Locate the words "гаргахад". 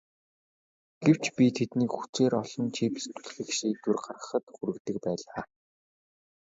4.05-4.45